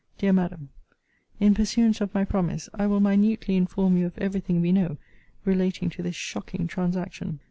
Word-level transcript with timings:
DEAR 0.17 0.33
MADAM, 0.33 0.69
In 1.39 1.53
pursuance 1.53 2.01
of 2.01 2.11
my 2.15 2.25
promise, 2.25 2.69
I 2.73 2.87
will 2.87 2.99
minutely 2.99 3.55
inform 3.55 3.97
you 3.97 4.07
of 4.07 4.17
every 4.17 4.39
thing 4.41 4.59
we 4.59 4.71
know 4.71 4.97
relating 5.45 5.91
to 5.91 6.01
this 6.01 6.15
shocking 6.15 6.65
transaction. 6.65 7.37